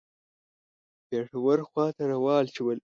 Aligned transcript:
پېښور 1.09 1.57
خواته 1.69 2.03
روان 2.13 2.45
شول. 2.55 2.77